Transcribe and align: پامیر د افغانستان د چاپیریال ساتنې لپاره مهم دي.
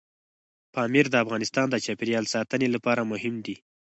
پامیر 0.73 1.05
د 1.09 1.15
افغانستان 1.23 1.65
د 1.69 1.75
چاپیریال 1.85 2.25
ساتنې 2.33 2.67
لپاره 2.75 3.01
مهم 3.11 3.35
دي. 3.45 3.55